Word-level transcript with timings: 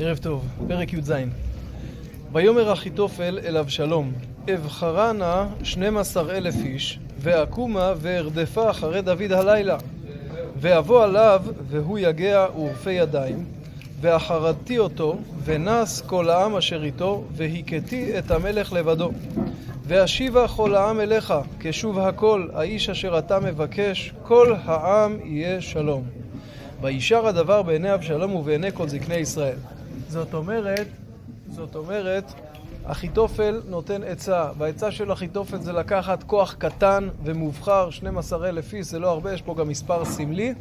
ערב 0.00 0.18
טוב, 0.18 0.44
פרק 0.68 0.92
י"ז. 0.92 1.12
ויאמר 2.32 2.72
אחיתופל 2.72 3.38
אל 3.44 3.56
אבשלום, 3.56 4.12
אבחרה 4.54 5.12
נא 5.12 5.44
שנים 5.62 5.96
עשר 5.96 6.36
אלף 6.36 6.54
איש, 6.64 6.98
ואקומה 7.18 7.92
וארדפה 7.96 8.70
אחרי 8.70 9.02
דוד 9.02 9.32
הלילה. 9.32 9.78
ואבוא 10.56 11.04
עליו, 11.04 11.42
והוא 11.68 11.98
יגע 11.98 12.46
ורפה 12.58 12.90
ידיים, 12.90 13.44
ואחרדתי 14.00 14.78
אותו, 14.78 15.18
ונס 15.44 16.00
כל 16.00 16.30
העם 16.30 16.56
אשר 16.56 16.84
איתו, 16.84 17.24
והכיתי 17.32 18.18
את 18.18 18.30
המלך 18.30 18.72
לבדו. 18.72 19.10
ואשיבה 19.84 20.48
כל 20.48 20.74
העם 20.74 21.00
אליך, 21.00 21.34
כשוב 21.60 21.98
הכל, 21.98 22.48
האיש 22.54 22.90
אשר 22.90 23.18
אתה 23.18 23.40
מבקש, 23.40 24.12
כל 24.22 24.54
העם 24.64 25.18
יהיה 25.24 25.60
שלום. 25.60 26.02
וישר 26.80 27.26
הדבר 27.26 27.62
בעיני 27.62 27.94
אבשלום 27.94 28.34
ובעיני 28.34 28.72
כל 28.72 28.88
זקני 28.88 29.14
ישראל. 29.16 29.56
זאת 30.08 30.34
אומרת, 30.34 30.86
זאת 31.50 31.74
אומרת, 31.76 32.24
אחיתופל 32.84 33.60
נותן 33.68 34.02
עצה, 34.02 34.48
והעצה 34.58 34.90
של 34.90 35.12
אחיתופל 35.12 35.58
זה 35.58 35.72
לקחת 35.72 36.22
כוח 36.22 36.54
קטן 36.58 37.08
ומובחר, 37.24 37.90
12 37.90 38.48
אלף 38.48 38.74
איש, 38.74 38.86
זה 38.86 38.98
לא 38.98 39.10
הרבה, 39.10 39.32
יש 39.32 39.42
פה 39.42 39.54
גם 39.54 39.68
מספר 39.68 40.04
סמלי, 40.04 40.54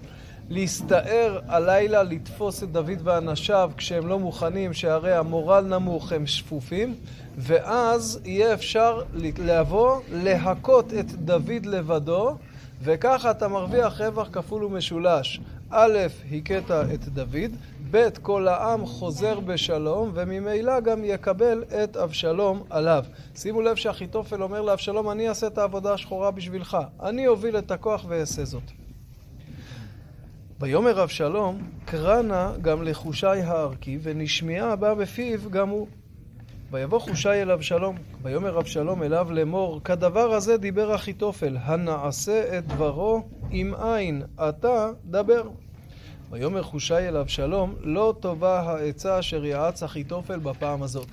להסתער 0.49 1.39
הלילה, 1.47 2.03
לתפוס 2.03 2.63
את 2.63 2.71
דוד 2.71 2.99
ואנשיו 3.03 3.71
כשהם 3.77 4.07
לא 4.07 4.19
מוכנים, 4.19 4.73
שהרי 4.73 5.15
המורל 5.15 5.65
נמוך, 5.65 6.11
הם 6.11 6.27
שפופים, 6.27 6.95
ואז 7.37 8.19
יהיה 8.25 8.53
אפשר 8.53 9.01
לבוא, 9.37 9.99
להכות 10.11 10.93
את 10.93 11.11
דוד 11.11 11.65
לבדו, 11.65 12.35
וככה 12.83 13.31
אתה 13.31 13.47
מרוויח 13.47 14.01
רווח 14.01 14.27
כפול 14.31 14.63
ומשולש. 14.63 15.39
א', 15.69 15.97
הכית 16.31 16.71
את 16.71 17.07
דוד, 17.07 17.51
ב', 17.91 18.09
כל 18.21 18.47
העם 18.47 18.85
חוזר 18.85 19.39
בשלום, 19.39 20.11
וממילא 20.13 20.79
גם 20.79 21.03
יקבל 21.03 21.63
את 21.83 21.97
אבשלום 21.97 22.63
עליו. 22.69 23.05
שימו 23.35 23.61
לב 23.61 23.75
שאחיתופל 23.75 24.43
אומר 24.43 24.61
לאבשלום, 24.61 25.09
אני 25.09 25.29
אעשה 25.29 25.47
את 25.47 25.57
העבודה 25.57 25.93
השחורה 25.93 26.31
בשבילך. 26.31 26.77
אני 27.03 27.27
אוביל 27.27 27.57
את 27.57 27.71
הכוח 27.71 28.05
ואעשה 28.07 28.45
זאת. 28.45 28.63
ויאמר 30.59 31.03
אבשלום, 31.03 31.69
קרא 31.85 32.21
גם 32.61 32.83
לחושי 32.83 33.27
הערכי, 33.27 33.99
ונשמעה 34.01 34.75
בא 34.75 34.93
בפיו 34.93 35.49
גם 35.49 35.69
הוא. 35.69 35.87
ויבוא 36.71 36.99
חושי 36.99 37.29
אל 37.29 37.51
אבשלום, 37.51 37.95
ויאמר 38.21 38.59
אבשלום 38.59 39.03
אליו 39.03 39.27
לאמור, 39.31 39.81
כדבר 39.83 40.33
הזה 40.33 40.57
דיבר 40.57 40.95
אחיתופל, 40.95 41.57
הנעשה 41.61 42.57
את 42.57 42.67
דברו 42.67 43.21
אם 43.51 43.73
אין, 43.75 44.21
אתה 44.49 44.89
דבר. 45.05 45.43
ויאמר 46.31 46.63
חושי 46.63 46.97
אל 46.97 47.17
אבשלום, 47.17 47.75
לא 47.81 48.13
טובה 48.19 48.59
העצה 48.61 49.19
אשר 49.19 49.45
יעץ 49.45 49.83
אחיתופל 49.83 50.39
בפעם 50.39 50.83
הזאת. 50.83 51.07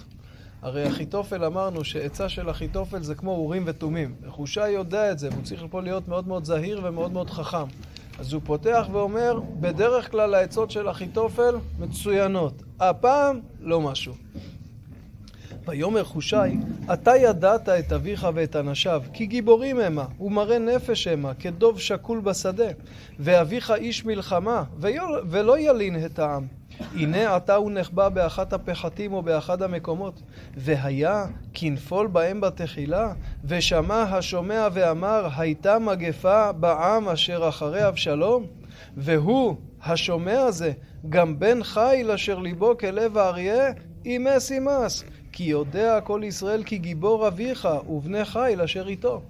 הרי 0.62 0.88
אחיתופל 0.88 1.44
אמרנו 1.44 1.84
שעצה 1.84 2.28
של 2.28 2.50
אחיתופל 2.50 3.02
זה 3.02 3.14
כמו 3.14 3.30
אורים 3.30 3.62
ותומים. 3.66 4.14
וחושי 4.22 4.68
יודע 4.68 5.12
את 5.12 5.18
זה, 5.18 5.28
והוא 5.32 5.42
צריך 5.42 5.64
פה 5.70 5.82
להיות 5.82 6.08
מאוד 6.08 6.28
מאוד 6.28 6.44
זהיר 6.44 6.80
ומאוד 6.84 7.12
מאוד 7.12 7.30
חכם. 7.30 7.66
אז 8.18 8.32
הוא 8.32 8.42
פותח 8.44 8.86
ואומר, 8.92 9.40
בדרך 9.60 10.10
כלל 10.10 10.34
העצות 10.34 10.70
של 10.70 10.90
אחיתופל 10.90 11.56
מצוינות. 11.78 12.62
הפעם 12.80 13.40
לא 13.60 13.80
משהו. 13.80 14.14
ויאמר 15.68 16.04
חושי, 16.04 16.36
אתה 16.92 17.16
ידעת 17.16 17.68
את 17.68 17.92
אביך 17.92 18.26
ואת 18.34 18.56
אנשיו, 18.56 19.02
כי 19.12 19.26
גיבורים 19.26 19.80
המה, 19.80 20.04
ומראה 20.20 20.58
נפש 20.58 21.06
המה, 21.06 21.34
כדוב 21.34 21.80
שקול 21.80 22.20
בשדה. 22.20 22.68
ואביך 23.18 23.70
איש 23.70 24.04
מלחמה, 24.04 24.64
ולא 25.30 25.58
ילין 25.58 26.04
את 26.04 26.18
העם. 26.18 26.46
הנה 26.94 27.36
עתה 27.36 27.54
הוא 27.54 27.70
נחבא 27.70 28.08
באחת 28.08 28.52
הפחתים 28.52 29.12
או 29.12 29.22
באחד 29.22 29.62
המקומות. 29.62 30.22
והיה 30.56 31.26
כנפול 31.54 32.06
בהם 32.06 32.40
בתחילה, 32.40 33.12
ושמע 33.44 34.02
השומע 34.02 34.68
ואמר, 34.72 35.28
הייתה 35.36 35.78
מגפה 35.78 36.52
בעם 36.52 37.08
אשר 37.08 37.48
אחרי 37.48 37.88
אבשלום? 37.88 38.46
והוא, 38.96 39.56
השומע 39.82 40.40
הזה, 40.40 40.72
גם 41.08 41.38
בן 41.38 41.62
חיל 41.62 42.10
אשר 42.10 42.38
ליבו 42.38 42.78
כלב 42.78 43.18
האריה, 43.18 43.72
אימס 44.04 44.52
אימס. 44.52 45.04
כי 45.34 45.44
יודע 45.44 46.00
כל 46.00 46.20
ישראל 46.24 46.62
כי 46.62 46.78
גיבור 46.78 47.28
אביך 47.28 47.68
ובני 47.88 48.24
חיל 48.24 48.60
אשר 48.60 48.88
איתו. 48.88 49.20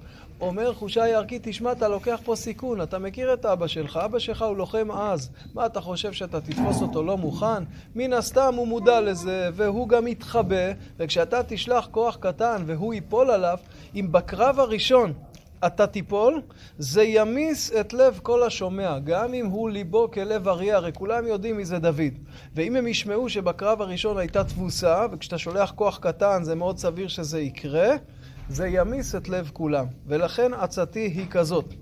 אומר 0.41 0.75
חושי 0.75 1.01
ערכי, 1.01 1.39
תשמע, 1.43 1.73
אתה 1.73 1.89
לוקח 1.89 2.21
פה 2.25 2.37
סיכון, 2.37 2.83
אתה 2.83 2.99
מכיר 2.99 3.35
את 3.35 3.47
אבא 3.47 3.67
שלך, 3.67 3.97
אבא 3.97 4.19
שלך 4.19 4.43
הוא 4.43 4.57
לוחם 4.57 4.91
עז. 4.91 5.31
מה, 5.55 5.67
אתה 5.67 5.81
חושב 5.81 6.13
שאתה 6.13 6.41
תתפוס 6.41 6.83
אותו 6.83 7.03
לא 7.03 7.19
מוכן? 7.19 7.65
מן 7.95 8.13
הסתם 8.13 8.55
הוא 8.57 8.69
מודע 8.69 9.01
לזה, 9.01 9.51
והוא 9.55 9.89
גם 9.89 10.07
יתחבא, 10.07 10.73
וכשאתה 10.99 11.43
תשלח 11.43 11.89
כוח 11.91 12.17
קטן 12.21 12.63
והוא 12.67 12.95
ייפול 12.95 13.31
עליו, 13.31 13.59
אם 13.95 14.09
בקרב 14.11 14.61
הראשון 14.61 15.13
אתה 15.67 15.87
תיפול, 15.87 16.41
זה 16.79 17.03
ימיס 17.03 17.73
את 17.81 17.93
לב 17.93 18.21
כל 18.23 18.43
השומע, 18.43 18.99
גם 18.99 19.35
אם 19.35 19.47
הוא 19.47 19.71
ליבו 19.71 20.11
כלב 20.11 20.49
אריה, 20.49 20.77
הרי 20.77 20.93
כולם 20.93 21.27
יודעים 21.27 21.57
מי 21.57 21.65
זה 21.65 21.79
דוד. 21.79 22.13
ואם 22.55 22.77
הם 22.77 22.87
ישמעו 22.87 23.29
שבקרב 23.29 23.83
הראשון 23.83 24.19
הייתה 24.19 24.45
תבוסה, 24.45 25.07
וכשאתה 25.13 25.39
שולח 25.39 25.73
כוח 25.77 25.99
קטן 25.99 26.45
זה 26.45 26.55
מאוד 26.55 26.79
סביר 26.79 27.09
שזה 27.09 27.41
יקרה, 27.41 27.89
זה 28.49 28.69
ימיס 28.69 29.15
את 29.15 29.29
לב 29.29 29.51
כולם. 29.53 29.87
ולכן 30.07 30.55
עצתי 30.55 31.01
היא 31.01 31.27
כזאת. 31.31 31.75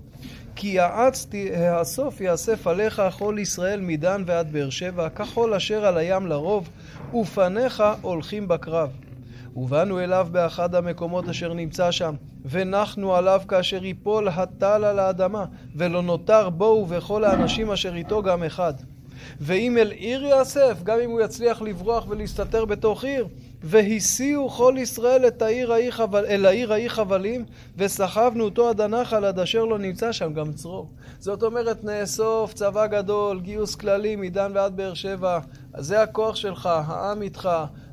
כי 0.55 0.67
יעצתי 0.67 1.55
האסוף 1.55 2.21
יאסף 2.21 2.67
עליך 2.67 3.01
כל 3.17 3.35
ישראל 3.39 3.81
מדן 3.81 4.23
ועד 4.25 4.53
באר 4.53 4.69
שבע, 4.69 5.09
ככל 5.09 5.53
אשר 5.53 5.85
על 5.85 5.97
הים 5.97 6.27
לרוב, 6.27 6.69
ופניך 7.13 7.83
הולכים 8.01 8.47
בקרב. 8.47 8.89
ובאנו 9.55 9.99
אליו 9.99 10.27
באחד 10.31 10.75
המקומות 10.75 11.29
אשר 11.29 11.53
נמצא 11.53 11.91
שם, 11.91 12.15
ונחנו 12.45 13.15
עליו 13.15 13.41
כאשר 13.47 13.85
יפול 13.85 14.27
הטל 14.27 14.83
על 14.83 14.99
האדמה, 14.99 15.45
ולא 15.75 16.01
נותר 16.01 16.49
בו 16.49 16.63
ובכל 16.63 17.23
האנשים 17.23 17.71
אשר 17.71 17.95
איתו 17.95 18.23
גם 18.23 18.43
אחד. 18.43 18.73
ואם 19.39 19.77
אל 19.77 19.91
עיר 19.91 20.23
יאסף, 20.23 20.83
גם 20.83 20.99
אם 21.03 21.09
הוא 21.09 21.21
יצליח 21.21 21.61
לברוח 21.61 22.05
ולהסתתר 22.09 22.65
בתוך 22.65 23.03
עיר, 23.03 23.27
והסיעו 23.63 24.49
כל 24.49 24.75
ישראל 24.77 25.27
את 25.27 25.41
העיר 25.41 25.73
ההיא 25.73 25.91
חבל, 25.91 26.25
אל 26.25 26.45
העיר 26.45 26.73
ההיא 26.73 26.89
חבלים, 26.89 27.45
וסחבנו 27.77 28.43
אותו 28.43 28.69
עד 28.69 28.81
הנחל 28.81 29.25
עד 29.25 29.39
אשר 29.39 29.65
לא 29.65 29.79
נמצא 29.79 30.11
שם 30.11 30.33
גם 30.33 30.53
צרור. 30.53 30.89
זאת 31.19 31.43
אומרת, 31.43 31.83
נאסוף 31.83 32.53
צבא 32.53 32.87
גדול, 32.87 33.39
גיוס 33.39 33.75
כללי 33.75 34.15
מדן 34.15 34.51
ועד 34.55 34.77
באר 34.77 34.93
שבע, 34.93 35.39
זה 35.77 36.01
הכוח 36.01 36.35
שלך, 36.35 36.65
העם 36.65 37.21
איתך, 37.21 37.49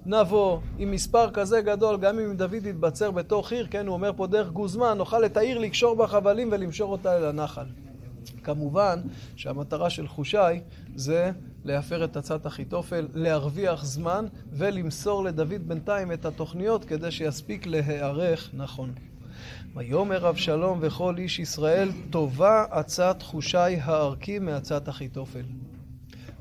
נבוא 0.06 0.59
עם 0.78 0.91
מספר 0.91 1.31
כזה 1.31 1.61
גדול, 1.61 1.97
גם 1.97 2.19
אם 2.19 2.37
דוד 2.37 2.66
יתבצר 2.66 3.11
בתוך 3.11 3.53
עיר, 3.53 3.66
כן, 3.71 3.87
הוא 3.87 3.93
אומר 3.93 4.12
פה 4.16 4.27
דרך 4.27 4.49
גוזמן, 4.49 4.99
נוכל 4.99 5.25
את 5.25 5.37
העיר 5.37 5.59
לקשור 5.59 5.97
בחבלים 5.97 6.49
ולמשור 6.53 6.93
אותה 6.93 7.16
אל 7.16 7.25
הנחל. 7.25 7.66
כמובן 8.44 9.00
שהמטרה 9.37 9.91
של 9.91 10.09
חושי 10.09 10.60
זה 10.97 11.31
להפר 11.65 12.05
את 12.05 12.16
עצת 12.16 12.47
אחיתופל, 12.47 13.09
להרוויח 13.15 13.84
זמן 13.84 14.27
ולמסור 14.53 15.25
לדוד 15.25 15.69
בינתיים 15.69 16.12
את 16.12 16.25
התוכניות 16.25 16.84
כדי 16.84 17.10
שיספיק 17.10 17.66
להיערך 17.66 18.50
נכון. 18.55 18.93
ויאמר 19.75 20.28
אבשלום 20.28 20.78
וכל 20.83 21.15
איש 21.19 21.39
ישראל, 21.39 21.89
טובה 22.10 22.65
עצת 22.71 23.22
חושי 23.22 23.59
הערכי 23.59 24.39
מעצת 24.39 24.89
אחיתופל. 24.89 25.43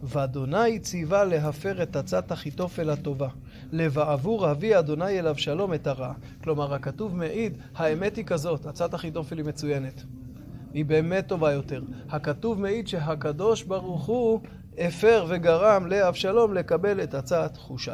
ואדוני 0.03 0.79
ציווה 0.79 1.23
להפר 1.23 1.83
את 1.83 1.95
עצת 1.95 2.31
אחיתופל 2.31 2.89
הטובה. 2.89 3.27
לבעבור 3.71 4.51
אבי 4.51 4.79
אדוני 4.79 5.19
אל 5.19 5.27
אבשלום 5.27 5.73
את 5.73 5.87
הרע. 5.87 6.13
כלומר, 6.43 6.73
הכתוב 6.73 7.15
מעיד, 7.15 7.57
האמת 7.75 8.15
היא 8.15 8.25
כזאת, 8.25 8.65
עצת 8.65 8.95
אחיתופל 8.95 9.37
היא 9.37 9.45
מצוינת. 9.45 10.03
היא 10.73 10.85
באמת 10.85 11.27
טובה 11.27 11.51
יותר. 11.51 11.81
הכתוב 12.09 12.61
מעיד 12.61 12.87
שהקדוש 12.87 13.63
ברוך 13.63 14.05
הוא 14.05 14.39
הפר 14.77 15.25
וגרם 15.29 15.87
לאבשלום 15.87 16.53
לקבל 16.53 17.03
את 17.03 17.13
עצת 17.13 17.57
חושי. 17.57 17.91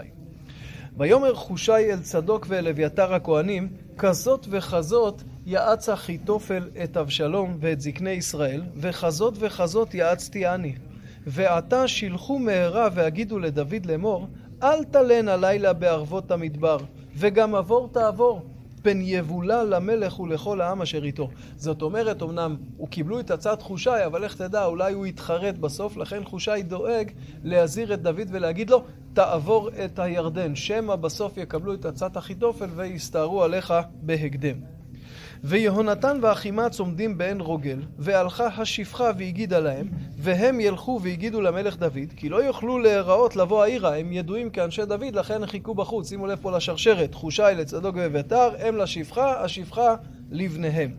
ויאמר 0.97 1.35
חושי 1.35 1.71
אל 1.71 1.99
צדוק 1.99 2.45
ואל 2.49 2.67
אביתר 2.67 3.13
הכהנים, 3.13 3.69
כזאת 3.97 4.47
וכזאת 4.49 5.21
יעץ 5.45 5.89
אחיתופל 5.89 6.69
את 6.83 6.97
אבשלום 6.97 7.57
ואת 7.59 7.81
זקני 7.81 8.09
ישראל, 8.09 8.61
וכזאת 8.75 9.33
וכזאת 9.39 9.93
יעצתי 9.93 10.47
אני. 10.47 10.75
ועתה 11.27 11.87
שילחו 11.87 12.39
מהרה 12.39 12.87
והגידו 12.93 13.39
לדוד 13.39 13.85
לאמור, 13.85 14.27
אל 14.63 14.83
תלן 14.83 15.27
הלילה 15.27 15.73
בערבות 15.73 16.31
המדבר, 16.31 16.77
וגם 17.15 17.55
עבור 17.55 17.89
תעבור, 17.91 18.41
פן 18.81 18.99
יבולה 19.01 19.63
למלך 19.63 20.19
ולכל 20.19 20.61
העם 20.61 20.81
אשר 20.81 21.03
איתו. 21.03 21.29
זאת 21.57 21.81
אומרת, 21.81 22.23
אמנם 22.23 22.55
הוא 22.77 22.87
קיבלו 22.87 23.19
את 23.19 23.31
הצעת 23.31 23.61
חושי, 23.61 24.05
אבל 24.05 24.23
איך 24.23 24.35
תדע, 24.35 24.65
אולי 24.65 24.93
הוא 24.93 25.05
יתחרט 25.05 25.55
בסוף, 25.55 25.97
לכן 25.97 26.23
חושי 26.23 26.63
דואג 26.63 27.11
להזהיר 27.43 27.93
את 27.93 28.01
דוד 28.01 28.27
ולהגיד 28.31 28.69
לו, 28.69 28.83
תעבור 29.13 29.69
את 29.85 29.99
הירדן, 29.99 30.55
שמא 30.55 30.95
בסוף 30.95 31.37
יקבלו 31.37 31.73
את 31.73 31.85
הצעת 31.85 32.17
אחיתופל 32.17 32.69
ויסתערו 32.75 33.43
עליך 33.43 33.73
בהקדם. 34.01 34.74
ויהונתן 35.43 36.19
ואחימץ 36.21 36.79
עומדים 36.79 37.17
בעין 37.17 37.41
רוגל, 37.41 37.79
והלכה 37.99 38.47
השפחה 38.47 39.11
והגידה 39.17 39.59
להם, 39.59 39.87
והם 40.17 40.59
ילכו 40.59 40.99
והגידו 41.03 41.41
למלך 41.41 41.77
דוד, 41.77 42.13
כי 42.15 42.29
לא 42.29 42.43
יוכלו 42.43 42.79
להיראות 42.79 43.35
לבוא 43.35 43.63
העירה, 43.63 43.97
הם 43.97 44.11
ידועים 44.11 44.49
כאנשי 44.49 44.85
דוד, 44.85 45.15
לכן 45.15 45.45
חיכו 45.45 45.73
בחוץ. 45.73 46.09
שימו 46.09 46.27
לב 46.27 46.39
פה 46.41 46.57
לשרשרת, 46.57 47.13
חושי 47.13 47.43
לצדוק 47.57 47.95
ואביתר, 47.95 48.49
הם 48.59 48.77
לשפחה, 48.77 49.43
השפחה 49.43 49.95
לבניהם. 50.31 50.91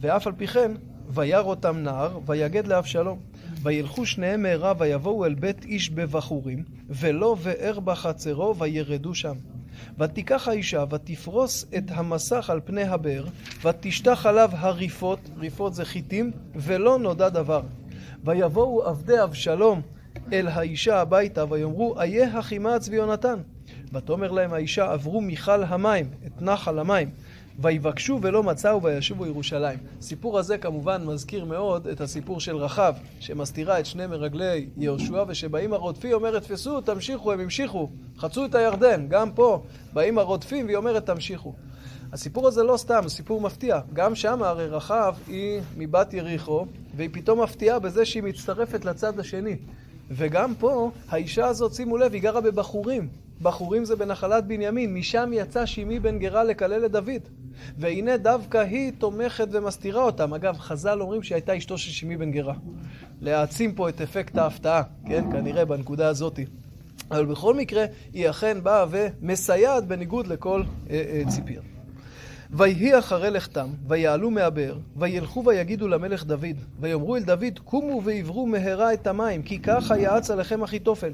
ואף 0.00 0.26
על 0.26 0.32
פי 0.32 0.46
כן, 0.46 0.72
וירא 1.08 1.42
אותם 1.42 1.78
נער, 1.78 2.18
ויגד 2.26 2.66
לאבשלום. 2.66 3.18
וילכו 3.62 4.06
שניהם 4.06 4.42
מהרה, 4.42 4.72
ויבואו 4.78 5.24
אל 5.24 5.34
בית 5.34 5.64
איש 5.64 5.90
בבחורים, 5.90 6.64
ולא 6.88 7.36
באר 7.44 7.80
בחצרו, 7.80 8.56
וירדו 8.58 9.14
שם. 9.14 9.34
ותיקח 9.98 10.48
האישה, 10.48 10.84
ותפרוס 10.90 11.66
את 11.76 11.84
המסך 11.88 12.50
על 12.50 12.60
פני 12.64 12.82
הבאר, 12.82 13.24
ותשטח 13.64 14.26
עליו 14.26 14.50
הריפות, 14.52 15.30
ריפות 15.38 15.74
זה 15.74 15.84
חיטים, 15.84 16.30
ולא 16.54 16.98
נודע 16.98 17.28
דבר. 17.28 17.62
ויבואו 18.24 18.82
עבדי 18.82 19.22
אבשלום 19.22 19.82
אל 20.32 20.48
האישה 20.48 21.00
הביתה, 21.00 21.44
ויאמרו, 21.48 22.00
איה 22.00 22.38
אחימץ 22.38 22.88
ויונתן. 22.88 23.38
ותאמר 23.92 24.30
להם 24.30 24.52
האישה, 24.52 24.92
עברו 24.92 25.20
מיכל 25.20 25.64
המים, 25.64 26.06
את 26.26 26.42
נחל 26.42 26.78
המים. 26.78 27.10
ויבקשו 27.58 28.18
ולא 28.22 28.42
מצאו 28.42 28.82
וישובו 28.82 29.26
ירושלים. 29.26 29.78
הסיפור 29.98 30.38
הזה 30.38 30.58
כמובן 30.58 31.04
מזכיר 31.04 31.44
מאוד 31.44 31.86
את 31.86 32.00
הסיפור 32.00 32.40
של 32.40 32.56
רחב, 32.56 32.94
שמסתירה 33.20 33.80
את 33.80 33.86
שני 33.86 34.06
מרגלי 34.06 34.68
יהושע, 34.76 35.24
ושבאים 35.28 35.72
הרודפים, 35.72 36.12
אומרת 36.12 36.42
תפסו, 36.42 36.80
תמשיכו, 36.80 37.32
הם 37.32 37.40
המשיכו, 37.40 37.88
חצו 38.18 38.44
את 38.44 38.54
הירדן, 38.54 39.06
גם 39.08 39.30
פה 39.32 39.62
באים 39.92 40.18
הרודפים 40.18 40.66
והיא 40.66 40.76
אומרת 40.76 41.06
תמשיכו. 41.06 41.54
הסיפור 42.12 42.48
הזה 42.48 42.62
לא 42.62 42.76
סתם, 42.76 43.00
סיפור 43.08 43.40
מפתיע. 43.40 43.80
גם 43.92 44.14
שם 44.14 44.42
הרי 44.42 44.66
רחב 44.66 45.14
היא 45.28 45.60
מבת 45.76 46.14
יריחו, 46.14 46.66
והיא 46.96 47.08
פתאום 47.12 47.42
מפתיעה 47.42 47.78
בזה 47.78 48.04
שהיא 48.04 48.22
מצטרפת 48.22 48.84
לצד 48.84 49.18
השני. 49.18 49.56
וגם 50.10 50.54
פה, 50.58 50.90
האישה 51.08 51.46
הזאת, 51.46 51.74
שימו 51.74 51.96
לב, 51.96 52.12
היא 52.12 52.22
גרה 52.22 52.40
בבחורים. 52.40 53.08
בחורים 53.42 53.84
זה 53.84 53.96
בנחלת 53.96 54.46
בנימין, 54.46 54.94
משם 54.94 55.30
יצא 55.32 55.66
שימי 55.66 55.98
בן 55.98 56.18
גרה 56.18 56.44
לקלל 56.44 56.84
את 56.84 56.90
דוד. 56.90 57.41
והנה 57.78 58.16
דווקא 58.16 58.58
היא 58.58 58.92
תומכת 58.98 59.48
ומסתירה 59.50 60.02
אותם. 60.02 60.34
אגב, 60.34 60.58
חז"ל 60.58 61.00
אומרים 61.00 61.22
שהיא 61.22 61.36
הייתה 61.36 61.56
אשתו 61.56 61.78
של 61.78 61.90
שימי 61.90 62.16
בן 62.16 62.30
גרה. 62.30 62.54
להעצים 63.20 63.74
פה 63.74 63.88
את 63.88 64.00
אפקט 64.00 64.38
ההפתעה, 64.38 64.82
כן? 65.06 65.24
כנראה 65.32 65.64
בנקודה 65.64 66.08
הזאת. 66.08 66.38
אבל 67.10 67.24
בכל 67.24 67.54
מקרה, 67.54 67.84
היא 68.12 68.30
אכן 68.30 68.58
באה 68.62 68.84
ומסייעת 68.90 69.86
בניגוד 69.86 70.26
לכל 70.26 70.62
אה, 70.90 70.94
אה, 70.94 71.22
ציפייה. 71.28 71.60
ויהי 72.50 72.98
אחרי 72.98 73.30
לכתם, 73.30 73.68
ויעלו 73.88 74.30
מהבאר, 74.30 74.78
וילכו 74.96 75.42
ויגידו 75.46 75.88
למלך 75.88 76.24
דוד, 76.24 76.56
ויאמרו 76.80 77.16
אל 77.16 77.22
דוד, 77.22 77.58
קומו 77.64 78.02
ועברו 78.04 78.46
מהרה 78.46 78.92
את 78.92 79.06
המים, 79.06 79.42
כי 79.42 79.58
ככה 79.58 79.98
יעץ 79.98 80.30
עליכם 80.30 80.62
אחיתופל. 80.62 81.12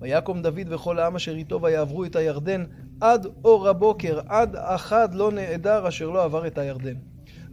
ויקום 0.00 0.42
דוד 0.42 0.66
וכל 0.68 0.98
העם 0.98 1.16
אשר 1.16 1.34
איתו 1.34 1.62
ויעברו 1.62 2.04
את 2.04 2.16
הירדן 2.16 2.64
עד 3.02 3.26
אור 3.44 3.68
הבוקר, 3.68 4.20
עד 4.26 4.56
אחד 4.56 5.14
לא 5.14 5.32
נעדר 5.32 5.88
אשר 5.88 6.10
לא 6.10 6.24
עבר 6.24 6.46
את 6.46 6.58
הירדן. 6.58 6.94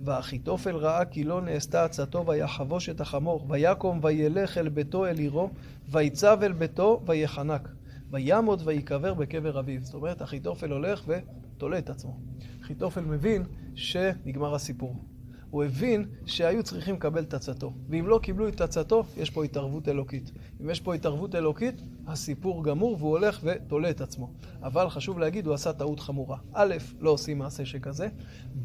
ואחיתופל 0.03 0.75
ראה 0.75 1.05
כי 1.05 1.23
לא 1.23 1.41
נעשתה 1.41 1.85
עצתו 1.85 2.27
ויחבוש 2.27 2.89
את 2.89 3.01
החמור, 3.01 3.45
ויקום 3.49 3.99
וילך 4.03 4.57
אל 4.57 4.69
ביתו 4.69 5.05
אל 5.05 5.17
עירו, 5.17 5.49
ויצב 5.89 6.39
אל 6.43 6.51
ביתו 6.51 7.01
ויחנק. 7.05 7.69
וימות 8.11 8.59
ויקבר 8.65 9.13
בקבר 9.13 9.59
אביו. 9.59 9.81
זאת 9.81 9.93
אומרת, 9.93 10.21
אחיתופל 10.21 10.71
הולך 10.71 11.03
ותולה 11.07 11.77
את 11.77 11.89
עצמו. 11.89 12.19
אחיתופל 12.61 13.01
מבין 13.01 13.43
שנגמר 13.75 14.55
הסיפור. 14.55 14.95
הוא 15.51 15.63
הבין 15.63 16.05
שהיו 16.25 16.63
צריכים 16.63 16.95
לקבל 16.95 17.23
את 17.23 17.33
עצתו. 17.33 17.73
ואם 17.89 18.07
לא 18.07 18.19
קיבלו 18.23 18.47
את 18.47 18.61
עצתו, 18.61 19.03
יש 19.17 19.29
פה 19.29 19.43
התערבות 19.43 19.87
אלוקית. 19.87 20.31
אם 20.61 20.69
יש 20.69 20.79
פה 20.79 20.95
התערבות 20.95 21.35
אלוקית, 21.35 21.81
הסיפור 22.07 22.63
גמור 22.63 22.97
והוא 22.99 23.09
הולך 23.09 23.39
ותולה 23.43 23.89
את 23.89 24.01
עצמו. 24.01 24.31
אבל 24.63 24.89
חשוב 24.89 25.19
להגיד, 25.19 25.45
הוא 25.45 25.53
עשה 25.53 25.73
טעות 25.73 25.99
חמורה. 25.99 26.37
א', 26.53 26.75
לא 26.99 27.09
עושים 27.09 27.37
מעשה 27.37 27.65
שכזה, 27.65 28.07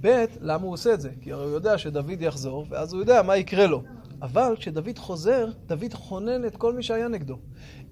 ב', 0.00 0.24
למה 0.40 0.64
הוא 0.64 0.72
עושה 0.72 0.94
את 0.94 1.00
זה? 1.00 1.10
כי 1.20 1.32
הרי 1.32 1.44
הוא 1.44 1.52
יודע 1.52 1.78
שדוד 1.78 2.22
יחזור, 2.22 2.66
ואז 2.68 2.92
הוא 2.92 3.00
יודע 3.00 3.22
מה 3.22 3.36
יקרה 3.36 3.66
לו. 3.66 3.82
אבל 4.22 4.54
כשדוד 4.58 4.98
חוזר, 4.98 5.48
דוד 5.66 5.94
חונן 5.94 6.44
את 6.44 6.56
כל 6.56 6.74
מי 6.74 6.82
שהיה 6.82 7.08
נגדו. 7.08 7.38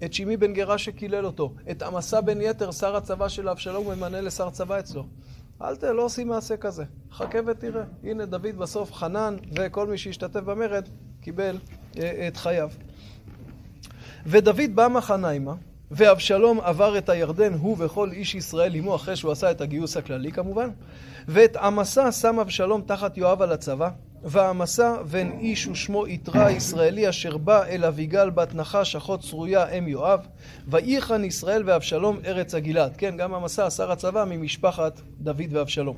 את 0.03 0.13
שימי 0.13 0.37
בן 0.37 0.53
גרה 0.53 0.77
שקילל 0.77 1.25
אותו, 1.25 1.53
את 1.71 1.81
עמסה 1.81 2.21
בן 2.21 2.41
יתר, 2.41 2.71
שר 2.71 2.95
הצבא 2.95 3.27
של 3.27 3.49
אבשלום, 3.49 3.91
ממנה 3.91 4.21
לשר 4.21 4.49
צבא 4.49 4.79
אצלו. 4.79 5.05
אל 5.61 5.75
ת... 5.75 5.83
לא 5.83 6.01
עושים 6.01 6.27
מעשה 6.27 6.57
כזה. 6.57 6.83
חכה 7.11 7.39
ותראה. 7.45 7.83
הנה 8.03 8.25
דוד 8.25 8.57
בסוף 8.57 8.93
חנן, 8.93 9.35
וכל 9.55 9.87
מי 9.87 9.97
שהשתתף 9.97 10.39
במרד 10.39 10.89
קיבל 11.21 11.57
אה, 11.97 12.27
את 12.27 12.37
חייו. 12.37 12.69
ודוד 14.25 14.75
בא 14.75 14.87
מחניימה, 14.87 15.53
ואבשלום 15.91 16.61
עבר 16.61 16.97
את 16.97 17.09
הירדן, 17.09 17.53
הוא 17.53 17.77
וכל 17.79 18.11
איש 18.11 18.35
ישראל 18.35 18.75
עמו, 18.75 18.95
אחרי 18.95 19.15
שהוא 19.15 19.31
עשה 19.31 19.51
את 19.51 19.61
הגיוס 19.61 19.97
הכללי 19.97 20.31
כמובן, 20.31 20.69
ואת 21.27 21.55
עמסה 21.55 22.11
שם 22.11 22.39
אבשלום 22.39 22.81
תחת 22.81 23.17
יואב 23.17 23.41
על 23.41 23.51
הצבא, 23.51 23.89
ועמסה 24.23 24.95
בן 25.11 25.31
איש 25.39 25.67
ושמו 25.67 26.07
יתרה 26.07 26.51
ישראלי 26.51 27.09
אשר 27.09 27.37
בא 27.37 27.65
אל 27.65 27.85
אביגל 27.85 28.29
בת 28.29 28.55
נחש 28.55 28.95
אחות 28.95 29.21
צרויה 29.21 29.69
אם 29.69 29.87
יואב 29.87 30.27
ויחן 30.67 31.23
ישראל 31.23 31.63
ואבשלום 31.65 32.19
ארץ 32.25 32.55
הגלעד. 32.55 32.97
כן 32.97 33.17
גם 33.17 33.33
עמסה 33.33 33.69
שר 33.69 33.91
הצבא 33.91 34.25
ממשפחת 34.29 35.01
דוד 35.19 35.51
ואבשלום. 35.51 35.95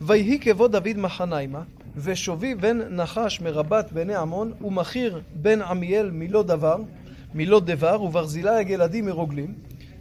ויהי 0.00 0.38
כבוד 0.40 0.76
דוד 0.76 0.96
מחניימה 0.96 1.62
ושובי 1.96 2.54
בן 2.54 2.78
נחש 2.96 3.40
מרבת 3.40 3.92
בני 3.92 4.14
עמון 4.14 4.52
ומכיר 4.60 5.20
בן 5.34 5.62
עמיאל 5.62 6.10
מלא 6.10 6.42
דבר 6.42 6.76
מלא 7.34 7.60
דבר 7.60 8.02
וברזילי 8.02 8.50
הגלעדי 8.50 9.02
מרוגלים 9.02 9.54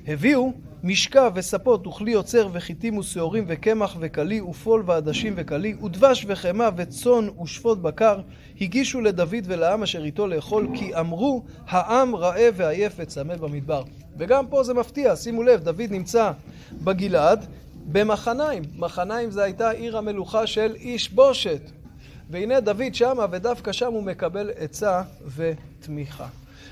הביאו 0.10 0.54
משכב 0.84 1.32
וספות 1.36 1.88
וכלי 1.88 2.12
יוצר 2.12 2.50
וחיטים 2.54 2.98
ושעורים 2.98 3.46
וקמח 3.48 3.98
וכלי 4.00 4.42
ופול 4.42 4.84
ועדשים 4.86 5.34
וכלי 5.36 5.74
ודבש 5.84 6.26
וחמא 6.28 6.70
וצאן 6.76 7.28
ושפוט 7.44 7.78
בקר 7.78 8.20
הגישו 8.62 9.02
לדוד 9.02 9.44
ולעם 9.44 9.84
אשר 9.84 10.04
איתו 10.04 10.28
לאכול 10.28 10.68
כי 10.74 10.96
אמרו 10.96 11.44
העם 11.68 12.16
רעב 12.16 12.54
ועייף 12.56 12.94
וצמא 12.98 13.36
במדבר. 13.36 13.84
וגם 14.18 14.48
פה 14.48 14.64
זה 14.64 14.74
מפתיע 14.74 15.16
שימו 15.16 15.44
לב 15.44 15.64
דוד 15.64 15.92
נמצא 15.92 16.32
בגלעד 16.72 17.46
במחניים. 17.86 18.64
מחניים 18.76 19.32
זה 19.32 19.44
הייתה 19.44 19.70
עיר 19.70 19.98
המלוכה 19.98 20.48
של 20.48 20.76
איש 20.76 21.12
בושת. 21.12 21.62
והנה 22.30 22.60
דוד 22.60 22.94
שמה 22.94 23.26
ודווקא 23.32 23.72
שם 23.72 23.94
הוא 23.94 24.04
מקבל 24.04 24.52
עצה 24.56 25.02
ותמיכה. 25.36 26.28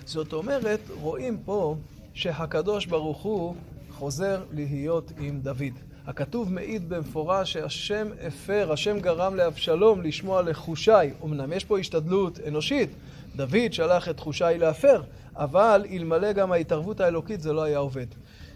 זאת 0.05 0.33
אומרת 0.33 0.79
רואים 1.01 1.37
פה 1.45 1.75
שהקדוש 2.17 2.85
ברוך 2.85 3.21
הוא 3.21 3.55
חוזר 3.89 4.43
להיות 4.51 5.11
עם 5.19 5.39
דוד. 5.39 5.73
הכתוב 6.07 6.53
מעיד 6.53 6.89
במפורש 6.89 7.53
שהשם 7.53 8.07
הפר, 8.27 8.71
השם 8.71 8.99
גרם 8.99 9.35
לאבשלום 9.35 10.01
לשמוע 10.01 10.41
לחושי. 10.41 10.91
אמנם 11.23 11.53
יש 11.53 11.65
פה 11.65 11.79
השתדלות 11.79 12.39
אנושית, 12.47 12.89
דוד 13.35 13.73
שלח 13.73 14.09
את 14.09 14.19
חושי 14.19 14.57
להפר, 14.57 15.01
אבל 15.35 15.85
אלמלא 15.91 16.31
גם 16.31 16.51
ההתערבות 16.51 16.99
האלוקית 16.99 17.41
זה 17.41 17.53
לא 17.53 17.63
היה 17.63 17.77
עובד. 17.77 18.07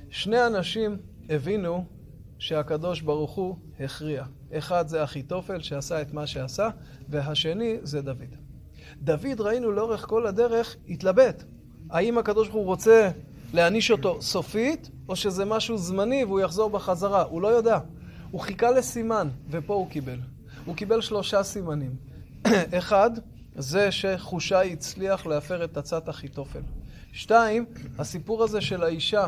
שני 0.09 0.45
אנשים 0.45 0.97
הבינו 1.29 1.85
שהקדוש 2.39 3.01
ברוך 3.01 3.31
הוא 3.31 3.55
הכריע. 3.79 4.23
אחד 4.53 4.87
זה 4.87 5.03
אחיתופל 5.03 5.61
שעשה 5.61 6.01
את 6.01 6.13
מה 6.13 6.27
שעשה, 6.27 6.69
והשני 7.09 7.77
זה 7.83 8.01
דוד. 8.01 8.35
דוד 9.01 9.41
ראינו 9.41 9.71
לאורך 9.71 10.05
כל 10.05 10.27
הדרך 10.27 10.75
התלבט. 10.89 11.43
האם 11.89 12.17
הקדוש 12.17 12.47
ברוך 12.47 12.57
הוא 12.57 12.65
רוצה 12.65 13.11
להעניש 13.53 13.91
אותו 13.91 14.21
סופית, 14.21 14.89
או 15.09 15.15
שזה 15.15 15.45
משהו 15.45 15.77
זמני 15.77 16.23
והוא 16.23 16.39
יחזור 16.39 16.69
בחזרה. 16.69 17.23
הוא 17.23 17.41
לא 17.41 17.47
יודע. 17.47 17.79
הוא 18.31 18.41
חיכה 18.41 18.71
לסימן, 18.71 19.29
ופה 19.49 19.73
הוא 19.73 19.89
קיבל. 19.89 20.19
הוא 20.65 20.75
קיבל 20.75 21.01
שלושה 21.01 21.43
סימנים. 21.43 21.95
אחד, 22.77 23.11
זה 23.55 23.91
שחושי 23.91 24.55
הצליח 24.55 25.25
להפר 25.25 25.63
את 25.63 25.77
עצת 25.77 26.09
אחיתופל. 26.09 26.61
שתיים, 27.13 27.65
הסיפור 27.99 28.43
הזה 28.43 28.61
של 28.61 28.83
האישה, 28.83 29.27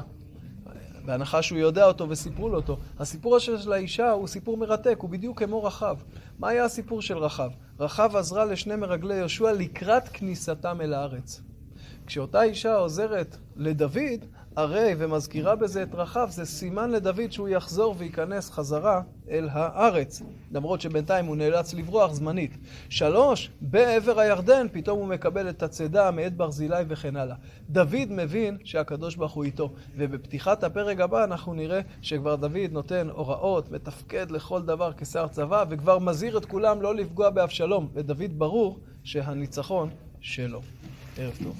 בהנחה 1.05 1.41
שהוא 1.41 1.59
יודע 1.59 1.85
אותו 1.85 2.09
וסיפרו 2.09 2.49
לו 2.49 2.55
אותו, 2.55 2.77
הסיפור 2.99 3.35
הזה 3.35 3.57
של 3.57 3.73
האישה 3.73 4.11
הוא 4.11 4.27
סיפור 4.27 4.57
מרתק, 4.57 4.97
הוא 4.99 5.09
בדיוק 5.09 5.43
כמו 5.43 5.63
רחב. 5.63 5.97
מה 6.39 6.49
היה 6.49 6.65
הסיפור 6.65 7.01
של 7.01 7.17
רחב? 7.17 7.49
רחב 7.79 8.15
עזרה 8.15 8.45
לשני 8.45 8.75
מרגלי 8.75 9.15
יהושע 9.15 9.51
לקראת 9.51 10.07
כניסתם 10.07 10.81
אל 10.81 10.93
הארץ. 10.93 11.41
כשאותה 12.07 12.43
אישה 12.43 12.75
עוזרת 12.75 13.37
לדוד, 13.55 14.25
הרי 14.55 14.95
ומזכירה 14.97 15.55
בזה 15.55 15.83
את 15.83 15.95
רחב, 15.95 16.27
זה 16.29 16.45
סימן 16.45 16.91
לדוד 16.91 17.31
שהוא 17.31 17.49
יחזור 17.49 17.95
וייכנס 17.97 18.49
חזרה 18.49 19.01
אל 19.29 19.49
הארץ, 19.51 20.21
למרות 20.51 20.81
שבינתיים 20.81 21.25
הוא 21.25 21.35
נאלץ 21.35 21.73
לברוח 21.73 22.13
זמנית. 22.13 22.57
שלוש, 22.89 23.49
בעבר 23.61 24.19
הירדן 24.19 24.67
פתאום 24.71 24.99
הוא 24.99 25.07
מקבל 25.07 25.49
את 25.49 25.63
הצידה 25.63 26.11
מאת 26.11 26.37
ברזילי 26.37 26.83
וכן 26.87 27.15
הלאה. 27.15 27.35
דוד 27.69 28.07
מבין 28.09 28.57
שהקדוש 28.63 29.15
ברוך 29.15 29.33
הוא 29.33 29.43
איתו, 29.43 29.73
ובפתיחת 29.97 30.63
הפרק 30.63 30.99
הבא 30.99 31.23
אנחנו 31.23 31.53
נראה 31.53 31.81
שכבר 32.01 32.35
דוד 32.35 32.71
נותן 32.71 33.07
הוראות, 33.11 33.71
מתפקד 33.71 34.31
לכל 34.31 34.61
דבר 34.61 34.91
כשר 34.97 35.27
צבא, 35.27 35.65
וכבר 35.69 35.99
מזהיר 35.99 36.37
את 36.37 36.45
כולם 36.45 36.81
לא 36.81 36.95
לפגוע 36.95 37.29
באבשלום. 37.29 37.87
לדוד 37.95 38.39
ברור 38.39 38.79
שהניצחון 39.03 39.89
שלו. 40.21 40.61
ערב 41.17 41.33
טוב. 41.43 41.55